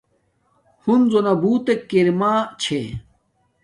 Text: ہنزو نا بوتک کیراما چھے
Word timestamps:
ہنزو 0.83 1.19
نا 1.25 1.33
بوتک 1.41 1.79
کیراما 1.89 2.31
چھے 2.61 2.81